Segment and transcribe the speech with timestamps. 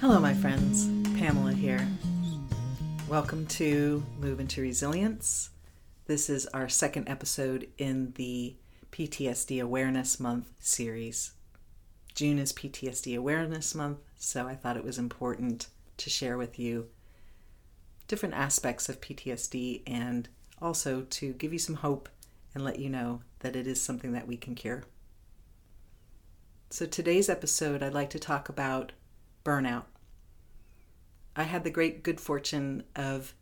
[0.00, 0.86] Hello, my friends.
[1.18, 1.86] Pamela here.
[3.06, 5.50] Welcome to Move into Resilience.
[6.06, 8.56] This is our second episode in the
[8.92, 11.32] PTSD Awareness Month series.
[12.14, 15.66] June is PTSD Awareness Month, so I thought it was important
[15.98, 16.86] to share with you
[18.08, 20.30] different aspects of PTSD and
[20.62, 22.08] also to give you some hope
[22.54, 24.84] and let you know that it is something that we can cure.
[26.70, 28.92] So, today's episode, I'd like to talk about
[29.44, 29.84] burnout.
[31.40, 33.34] I had the great good fortune of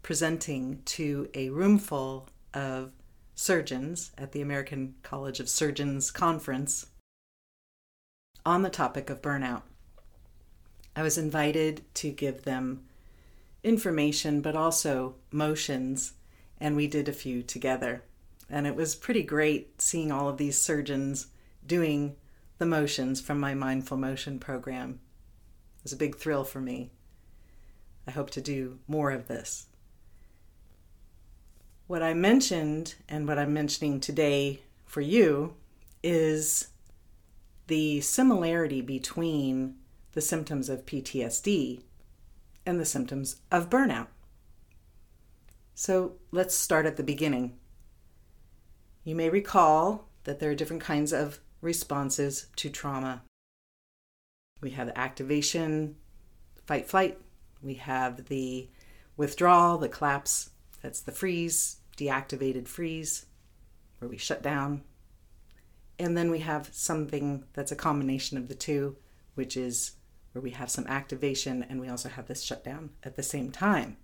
[0.00, 2.92] presenting to a roomful of
[3.34, 6.86] surgeons at the American College of Surgeons conference
[8.46, 9.60] on the topic of burnout.
[10.96, 12.84] I was invited to give them
[13.62, 16.14] information but also motions,
[16.58, 18.04] and we did a few together.
[18.48, 21.26] And it was pretty great seeing all of these surgeons
[21.66, 22.16] doing
[22.56, 25.00] the motions from my mindful motion program
[25.76, 26.90] It was a big thrill for me.
[28.08, 29.66] I hope to do more of this.
[31.86, 35.56] What I mentioned and what I'm mentioning today for you
[36.02, 36.68] is
[37.66, 39.74] the similarity between
[40.12, 41.82] the symptoms of PTSD
[42.64, 44.06] and the symptoms of burnout.
[45.74, 47.58] So let's start at the beginning.
[49.04, 53.22] You may recall that there are different kinds of responses to trauma.
[54.62, 55.96] We have activation,
[56.64, 57.18] fight, flight.
[57.62, 58.68] We have the
[59.16, 60.50] withdrawal, the collapse.
[60.82, 63.26] That's the freeze, deactivated freeze,
[63.98, 64.82] where we shut down.
[65.98, 68.96] And then we have something that's a combination of the two,
[69.34, 69.92] which is
[70.32, 73.96] where we have some activation and we also have this shutdown at the same time.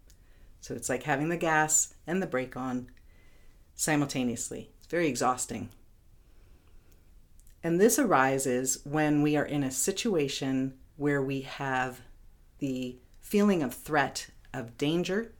[0.60, 2.90] So it's like having the gas and the brake on
[3.74, 4.70] simultaneously.
[4.78, 5.68] It's very exhausting.
[7.62, 12.00] And this arises when we are in a situation where we have
[12.58, 15.32] the feeling of threat, of danger,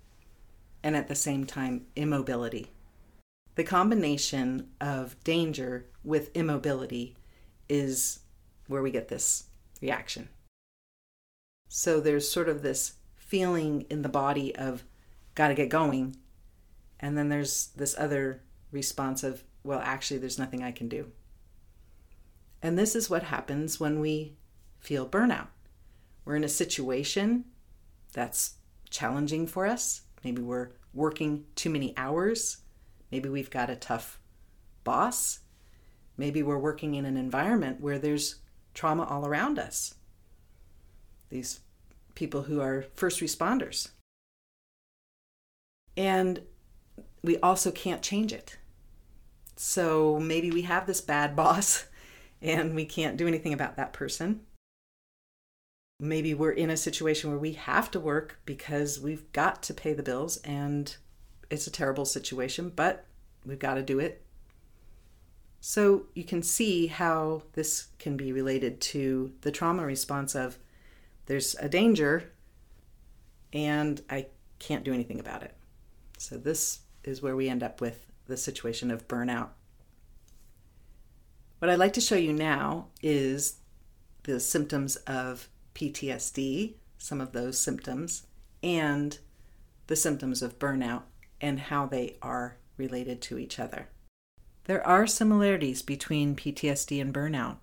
[0.83, 2.71] and at the same time, immobility.
[3.57, 7.15] The combination of danger with immobility
[7.69, 8.21] is
[8.69, 9.45] where we get this
[9.83, 10.31] reaction.
[11.69, 14.85] So there's sort of this feeling in the body of,
[15.35, 16.17] gotta get going.
[16.99, 18.41] And then there's this other
[18.73, 21.13] response of, well, actually, there's nothing I can do.
[22.63, 24.37] And this is what happens when we
[24.81, 25.49] feel burnout.
[26.25, 27.45] We're in a situation
[28.15, 28.55] that's
[28.89, 30.03] challenging for us.
[30.25, 32.59] Maybe we're working too many hours.
[33.11, 34.19] Maybe we've got a tough
[34.85, 35.41] boss.
[36.17, 38.37] Maybe we're working in an environment where there's
[38.73, 39.95] trauma all around us.
[41.29, 41.61] These
[42.15, 43.91] people who are first responders.
[45.97, 46.43] And
[47.23, 48.57] we also can't change it.
[49.57, 51.85] So maybe we have this bad boss
[52.41, 54.41] and we can't do anything about that person.
[56.01, 59.93] Maybe we're in a situation where we have to work because we've got to pay
[59.93, 60.95] the bills and
[61.51, 63.07] it's a terrible situation, but
[63.47, 64.25] we've got to do it.
[65.61, 70.59] So you can see how this can be related to the trauma response of
[71.27, 72.33] there's a danger
[73.53, 74.27] and I
[74.59, 75.55] can't do anything about it.
[76.19, 79.51] So this is where we end up with the situation of burnout.
[81.61, 83.59] What I'd like to show you now is
[84.25, 88.27] the symptoms of PTSD, some of those symptoms,
[88.63, 89.19] and
[89.87, 91.03] the symptoms of burnout
[91.41, 93.89] and how they are related to each other.
[94.65, 97.57] There are similarities between PTSD and burnout.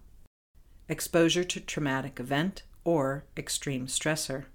[0.88, 4.46] Exposure to traumatic event or extreme stressor,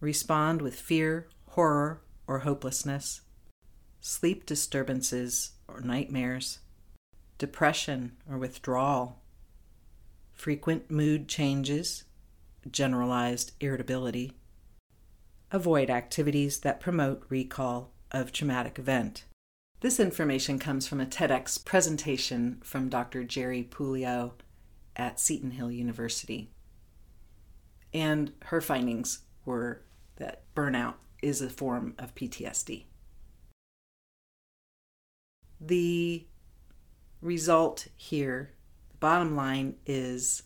[0.00, 3.22] respond with fear, horror, or hopelessness,
[4.00, 6.60] sleep disturbances or nightmares.
[7.38, 9.20] Depression or withdrawal,
[10.32, 12.04] frequent mood changes,
[12.70, 14.32] generalized irritability.
[15.50, 19.24] Avoid activities that promote recall of traumatic event.
[19.80, 23.22] This information comes from a TEDx presentation from Dr.
[23.22, 24.32] Geri Puleo
[24.96, 26.50] at Seton Hill University.
[27.94, 29.82] And her findings were
[30.16, 32.84] that burnout is a form of PTSD.
[35.60, 36.26] The
[37.20, 38.52] result here,
[38.90, 40.42] the bottom line is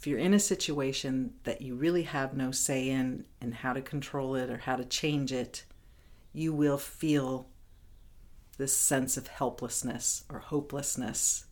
[0.00, 3.82] if you're in a situation that you really have no say in and how to
[3.82, 5.64] control it or how to change it,
[6.32, 7.48] you will feel
[8.56, 11.44] this sense of helplessness or hopelessness.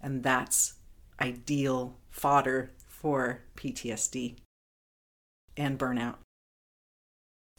[0.00, 0.74] And that's
[1.20, 4.36] ideal fodder for PTSD
[5.56, 6.18] and burnout.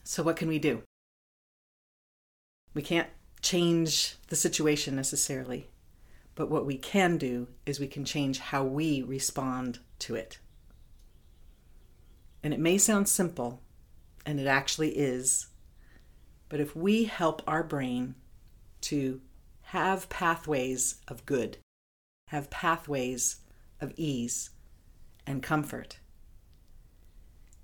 [0.06, 0.84] So, what can we do?
[2.74, 3.10] We can't
[3.42, 5.68] change the situation necessarily.
[6.36, 10.40] But what we can do is we can change how we respond to it.
[12.44, 13.62] And it may sound simple,
[14.26, 15.48] and it actually is,
[16.50, 18.16] but if we help our brain
[18.82, 19.22] to
[19.62, 21.58] have pathways of good,
[22.28, 23.38] have pathways
[23.80, 24.50] of ease
[25.26, 26.00] and comfort,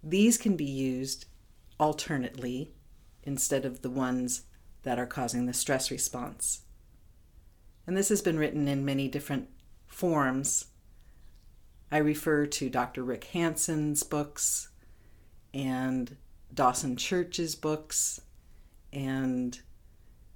[0.03, 1.25] these can be used
[1.79, 2.71] alternately
[3.23, 4.43] instead of the ones
[4.83, 6.61] that are causing the stress response.
[7.87, 9.47] And this has been written in many different
[9.87, 10.65] forms.
[11.89, 13.01] I refer to Dr.
[13.01, 14.69] Rick Hanson's books
[15.53, 16.17] and
[16.53, 18.19] Dawson Church's books
[18.91, 19.59] and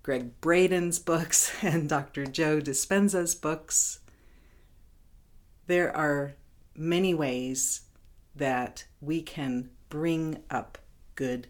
[0.02, 2.26] Gregg Braden's books and Dr.
[2.26, 4.00] Joe Dispenza's books.
[5.68, 6.36] There are
[6.76, 7.82] many ways
[8.34, 10.78] that we can bring up
[11.16, 11.48] good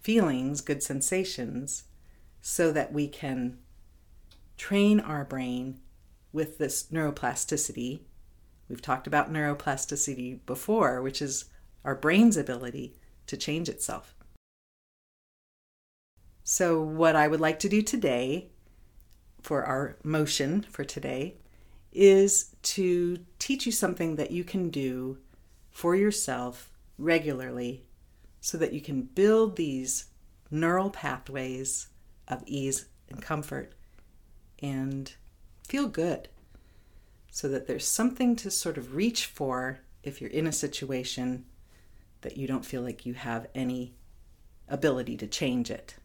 [0.00, 1.84] feelings, good sensations,
[2.40, 3.58] so that we can
[4.56, 5.80] train our brain
[6.32, 8.00] with this neuroplasticity.
[8.68, 11.46] We've talked about neuroplasticity before, which is
[11.84, 14.14] our brain's ability to change itself.
[16.44, 18.50] So, what I would like to do today
[19.42, 21.36] for our motion for today
[21.92, 25.18] is to teach you something that you can do
[25.70, 27.84] for yourself regularly
[28.40, 30.06] so that you can build these
[30.50, 31.88] neural pathways
[32.28, 33.72] of ease and comfort
[34.62, 35.14] and
[35.66, 36.28] feel good
[37.30, 41.44] so that there's something to sort of reach for if you're in a situation
[42.22, 43.94] that you don't feel like you have any
[44.68, 45.96] ability to change it.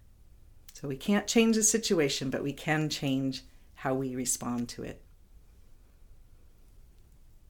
[0.74, 3.44] So we can't change the situation, but we can change
[3.76, 5.02] how we respond to it.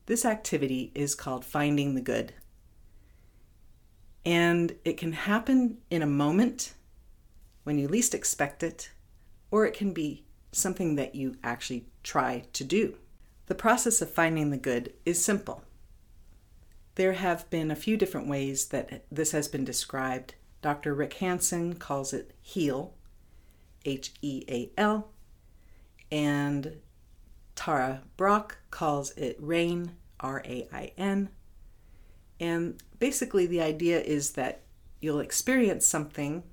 [0.06, 2.34] This activity is called Finding the Good.
[4.26, 6.74] And it can happen in a moment
[7.64, 8.92] when you least expect it,
[9.50, 12.98] or it can be something that you actually try to do.
[13.48, 15.64] The process of finding the good is simple.
[16.96, 20.36] There have been a few different ways that this has been described.
[20.62, 20.94] Dr.
[20.94, 22.94] Rick Hanson calls it HEAL,
[23.86, 25.10] H E A L,
[26.12, 26.78] and
[27.56, 31.30] Tara Brach calls it RAIN, R A I N.
[32.40, 34.64] And basically, the idea is that
[35.00, 36.44] you'll experience something,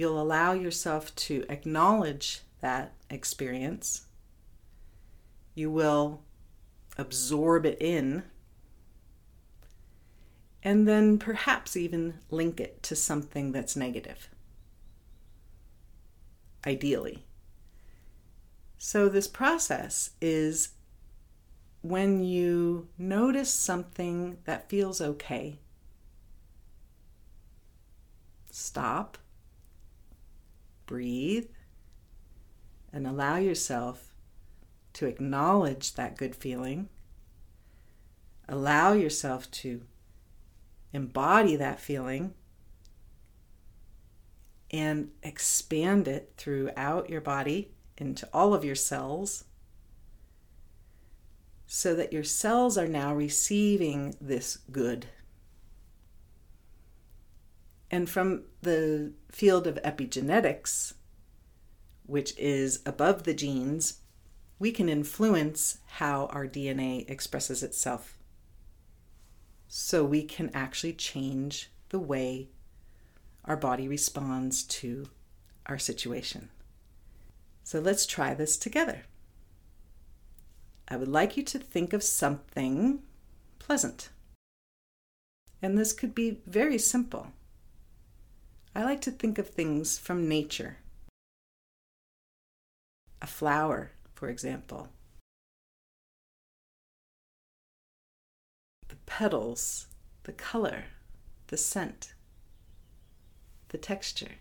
[0.00, 4.06] you'll allow yourself to acknowledge that experience,
[5.54, 6.22] you will
[6.96, 8.22] absorb it in,
[10.62, 14.30] and then perhaps even link it to something that's negative.
[16.66, 17.26] Ideally.
[18.78, 20.70] So, this process is
[21.82, 25.58] when you notice something that feels okay,
[28.50, 29.18] stop,
[30.90, 31.46] breathe,
[32.92, 34.12] and allow yourself
[34.92, 36.88] to acknowledge that good feeling.
[38.48, 39.82] Allow yourself to
[40.92, 42.34] embody that feeling
[44.72, 49.44] and expand it throughout your body into all of your cells
[51.68, 55.06] so that your cells are now receiving this good.
[57.90, 60.94] And from the field of epigenetics,
[62.06, 64.00] which is above the genes,
[64.58, 68.18] we can influence how our DNA expresses itself.
[69.66, 72.48] So we can actually change the way
[73.44, 75.06] our body responds to
[75.66, 76.50] our situation.
[77.64, 79.02] So let's try this together.
[80.88, 83.02] I would like you to think of something
[83.58, 84.10] pleasant.
[85.62, 87.28] And this could be very simple.
[88.74, 90.78] I like to think of things from nature.
[93.20, 94.88] A flower, for example.
[98.88, 99.86] The petals,
[100.22, 100.84] the color,
[101.48, 102.14] the scent
[103.70, 104.32] the texture,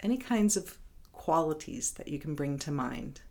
[0.00, 0.78] any kinds of
[1.12, 3.22] qualities that you can bring to mind.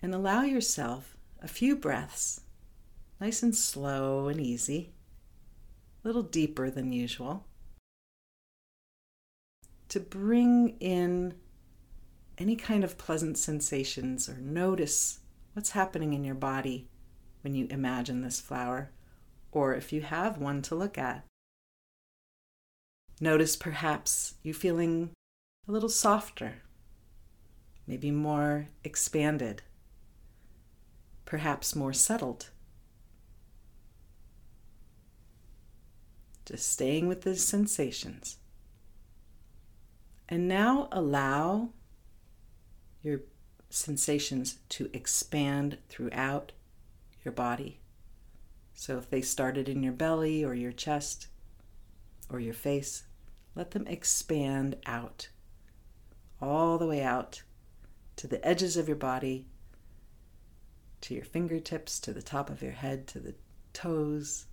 [0.00, 2.40] And allow yourself a few breaths,
[3.20, 4.92] nice and slow and easy,
[6.06, 7.44] little deeper than usual,
[9.88, 11.34] to bring in
[12.38, 15.18] any kind of pleasant sensations or notice
[15.52, 16.88] what's happening in your body
[17.40, 18.90] when you imagine this flower
[19.50, 21.24] or if you have one to look at.
[23.20, 25.10] Notice perhaps you feeling
[25.66, 26.62] a little softer,
[27.86, 29.62] maybe more expanded,
[31.24, 32.50] perhaps more settled.
[36.46, 38.38] Just staying with the sensations.
[40.28, 41.70] And now allow
[43.02, 43.20] your
[43.68, 46.52] sensations to expand throughout
[47.24, 47.80] your body.
[48.74, 51.26] So if they started in your belly or your chest
[52.30, 53.04] or your face,
[53.54, 55.28] let them expand out,
[56.40, 57.42] all the way out
[58.16, 59.46] to the edges of your body,
[61.00, 63.34] to your fingertips, to the top of your head, to the
[63.72, 64.46] toes.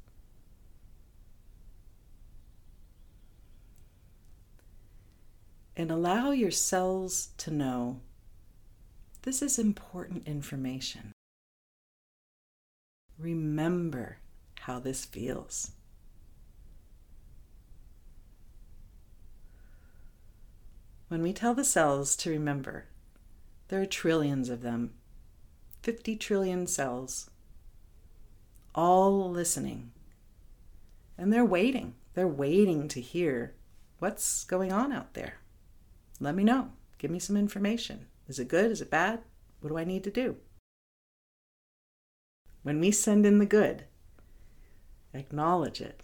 [5.83, 7.99] And allow your cells to know
[9.23, 11.11] this is important information.
[13.19, 14.19] Remember
[14.61, 15.71] how this feels.
[21.09, 22.85] When we tell the cells to remember,
[23.67, 24.93] there are trillions of them
[25.81, 27.29] 50 trillion cells,
[28.73, 29.91] all listening.
[31.17, 31.95] And they're waiting.
[32.13, 33.55] They're waiting to hear
[33.99, 35.39] what's going on out there.
[36.23, 36.69] Let me know.
[36.99, 38.07] Give me some information.
[38.29, 38.71] Is it good?
[38.71, 39.19] Is it bad?
[39.59, 40.37] What do I need to do?
[42.61, 43.83] When we send in the good,
[45.13, 46.01] acknowledge it,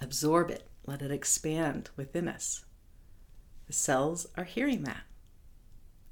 [0.00, 2.64] absorb it, let it expand within us.
[3.68, 5.04] The cells are hearing that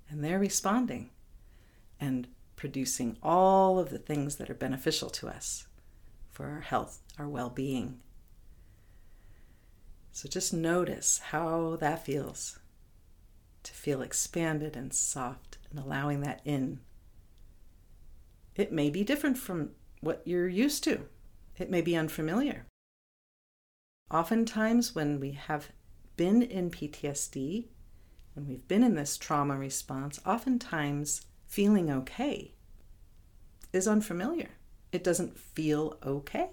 [0.08, 1.10] and they're responding
[1.98, 5.66] and producing all of the things that are beneficial to us
[6.30, 7.98] for our health, our well being.
[10.12, 12.60] So just notice how that feels
[13.66, 16.78] to feel expanded and soft and allowing that in.
[18.54, 19.70] It may be different from
[20.00, 21.06] what you're used to,
[21.58, 22.66] it may be unfamiliar.
[24.10, 25.70] Oftentimes, when we have
[26.16, 27.66] been in PTSD,
[28.34, 32.54] when we've been in this trauma response, oftentimes feeling okay
[33.72, 34.50] is unfamiliar.
[34.92, 36.50] It doesn't feel okay.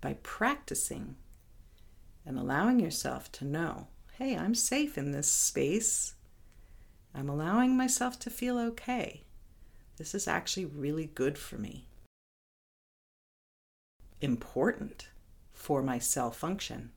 [0.00, 1.14] By practicing
[2.26, 3.86] and allowing yourself to know,
[4.30, 6.14] I'm safe in this space,
[7.14, 9.24] I'm allowing myself to feel okay.
[9.98, 11.88] This is actually really good for me.
[14.20, 15.08] Important
[15.52, 16.92] for my cell function,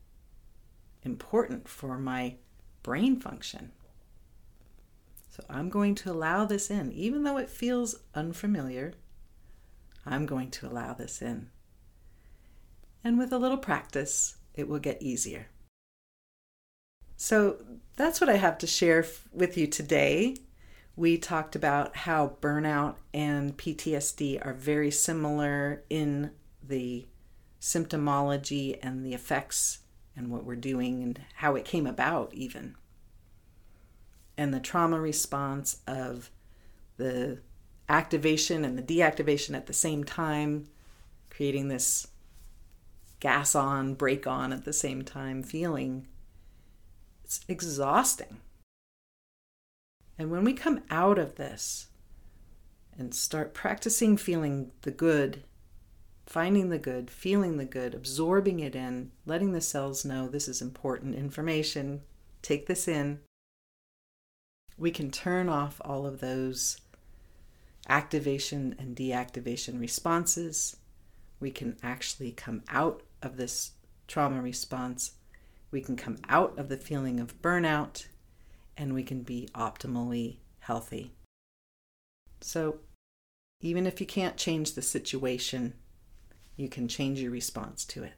[1.04, 2.36] important for my
[2.84, 3.72] brain function.
[5.32, 8.94] So I'm going to allow this in, even though it feels unfamiliar.
[10.06, 11.50] I'm going to allow this in.
[13.04, 15.48] And with a little practice, it will get easier.
[17.18, 17.58] So
[17.96, 20.36] that's what I have to share with you today.
[20.96, 26.32] We talked about how burnout and PTSD are very similar in
[26.64, 27.06] the
[27.62, 29.80] symptomology and the effects
[30.16, 32.76] and what we're doing and how it came about, even.
[34.38, 36.30] And the trauma response of
[36.98, 37.40] the
[37.90, 40.68] activation and the deactivation at the same time,
[41.30, 42.08] creating this
[43.20, 46.08] gas on, brake on at the same time feeling.
[47.26, 48.38] It's exhausting.
[50.18, 51.88] And when we come out of this
[52.96, 55.44] and start practicing feeling the good
[56.26, 60.62] finding the good, feeling the good, absorbing it in, letting the cells know this is
[60.62, 62.02] important information,
[62.42, 63.20] take this in.
[64.78, 66.80] We can turn off all of those
[67.88, 70.78] activation and deactivation responses.
[71.40, 73.72] We can actually come out of this
[74.08, 75.12] trauma response.
[75.72, 78.08] We can come out of the feeling of burnout
[78.78, 81.12] and we can be optimally healthy.
[82.42, 82.80] So,
[83.62, 85.74] even if you can't change the situation,
[86.56, 88.14] you can change your response to it.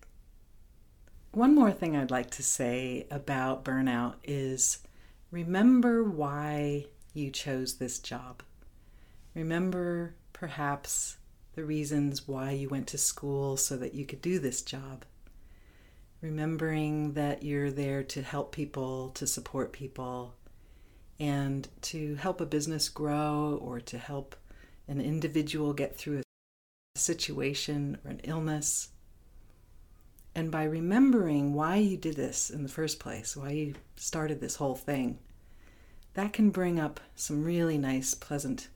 [1.32, 4.80] One more thing I'd like to say about burnout is
[5.32, 8.42] remember why you chose this job.
[9.36, 11.18] Remember perhaps
[11.56, 15.06] the reasons why you went to school so that you could do this job.
[16.22, 20.36] Remembering that you're there to help people, to support people,
[21.20, 24.36] and to help a business grow or to help
[24.88, 26.20] an individual get through
[26.96, 28.90] a situation or an illness.
[30.34, 34.56] And by remembering why you did this in the first place, why you started this
[34.56, 35.20] whole thing,
[36.14, 38.70] that can bring up some really nice, pleasant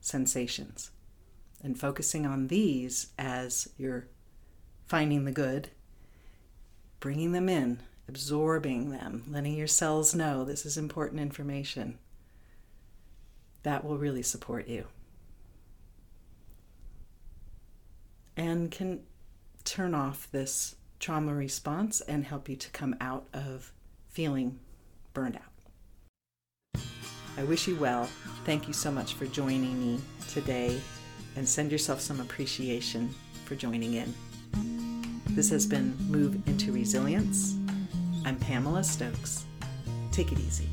[0.00, 0.90] sensations.
[1.62, 4.08] And focusing on these as you're
[4.86, 5.70] finding the good,
[7.00, 11.98] bringing them in, absorbing them, letting your cells know this is important information,
[13.62, 14.86] that will really support you.
[18.36, 19.00] and can
[19.64, 23.72] turn off this trauma response and help you to come out of
[24.08, 24.58] feeling
[25.14, 26.82] burned out.
[27.38, 28.08] I wish you well.
[28.44, 30.80] Thank you so much for joining me today
[31.36, 34.95] and send yourself some appreciation for joining in.
[35.30, 37.56] This has been Move into Resilience.
[38.24, 39.44] I'm Pamela Stokes.
[40.10, 40.68] Take it easy.